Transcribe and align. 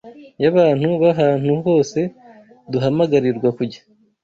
y’abantu 0.41 0.87
b’ahantu 1.01 1.51
hose 1.65 1.99
duhamagarirwa 2.71 3.49
kujya 3.57 3.81